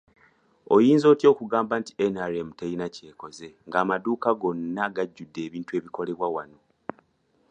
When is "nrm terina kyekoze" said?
2.13-3.47